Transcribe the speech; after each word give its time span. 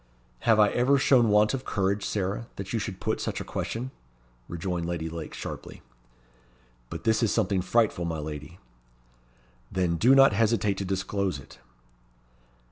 "Have 0.49 0.59
I 0.59 0.69
ever 0.69 0.97
shown 0.97 1.29
want 1.29 1.53
of 1.53 1.63
courage, 1.63 2.03
Sarah, 2.03 2.47
that 2.55 2.73
you 2.73 2.79
should 2.79 2.99
put 2.99 3.21
such 3.21 3.39
a 3.39 3.43
question?" 3.43 3.91
rejoined 4.47 4.87
Lady 4.87 5.09
Lake, 5.09 5.35
sharply. 5.35 5.83
"But 6.89 7.03
this 7.03 7.21
is 7.21 7.31
something 7.31 7.61
frightful, 7.61 8.05
my 8.05 8.17
lady." 8.17 8.57
"Then 9.71 9.97
do 9.97 10.15
not 10.15 10.33
hesitate 10.33 10.79
to 10.79 10.85
disclose 10.85 11.37
it." 11.37 11.59